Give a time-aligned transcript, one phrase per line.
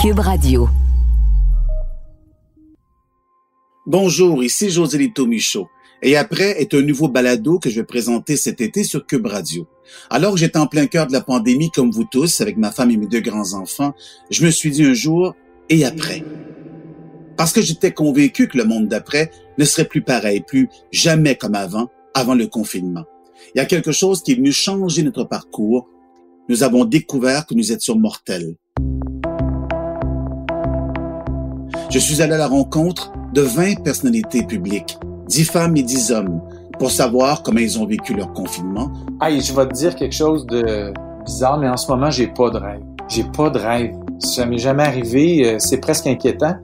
[0.00, 0.66] Cube Radio.
[3.84, 5.68] Bonjour, ici José Lito Michaud.
[6.00, 9.66] Et après est un nouveau balado que je vais présenter cet été sur Cube Radio.
[10.08, 12.90] Alors que j'étais en plein cœur de la pandémie comme vous tous, avec ma femme
[12.90, 13.92] et mes deux grands-enfants,
[14.30, 15.34] je me suis dit un jour,
[15.68, 16.24] et après?
[17.36, 21.54] Parce que j'étais convaincu que le monde d'après ne serait plus pareil, plus jamais comme
[21.54, 23.04] avant, avant le confinement.
[23.54, 25.90] Il y a quelque chose qui est venu changer notre parcours.
[26.48, 28.56] Nous avons découvert que nous étions mortels.
[31.90, 36.40] Je suis allé à la rencontre de 20 personnalités publiques, 10 femmes et 10 hommes,
[36.78, 38.92] pour savoir comment ils ont vécu leur confinement.
[39.20, 40.92] Hey, je vais te dire quelque chose de
[41.26, 42.80] bizarre, mais en ce moment, j'ai pas de rêve.
[43.08, 43.96] J'ai pas de rêve.
[44.20, 45.44] Ça m'est jamais arrivé.
[45.44, 46.54] Euh, c'est presque inquiétant.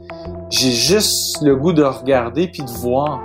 [0.49, 3.21] J'ai juste le goût de regarder puis de voir.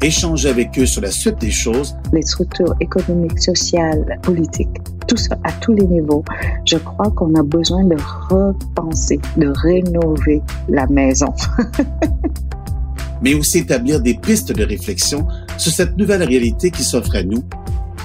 [0.00, 1.96] Échanger avec eux sur la suite des choses.
[2.12, 6.24] Les structures économiques, sociales, politiques, tout ça à tous les niveaux.
[6.64, 7.96] Je crois qu'on a besoin de
[8.30, 11.32] repenser, de rénover la maison.
[13.22, 17.42] mais aussi établir des pistes de réflexion sur cette nouvelle réalité qui s'offre à nous.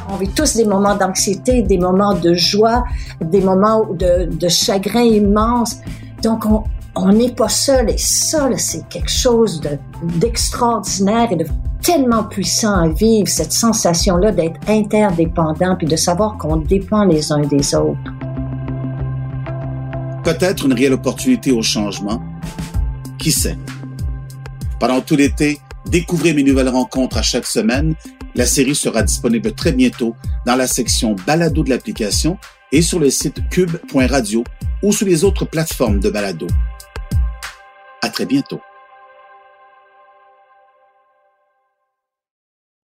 [0.09, 2.83] On vit tous des moments d'anxiété, des moments de joie,
[3.21, 5.77] des moments de, de chagrin immense.
[6.21, 6.63] Donc, on,
[6.95, 9.61] on n'est pas seul et ça, c'est quelque chose
[10.19, 11.45] d'extraordinaire et de
[11.81, 17.41] tellement puissant à vivre, cette sensation-là d'être interdépendant puis de savoir qu'on dépend les uns
[17.41, 17.97] des autres.
[20.23, 22.21] Peut-être une réelle opportunité au changement.
[23.17, 23.57] Qui sait?
[24.79, 27.95] Pendant tout l'été, découvrez mes nouvelles rencontres à chaque semaine.
[28.35, 32.37] La série sera disponible très bientôt dans la section balado de l'application
[32.71, 34.43] et sur le site cube.radio
[34.81, 36.47] ou sur les autres plateformes de balado.
[38.03, 38.59] À très bientôt.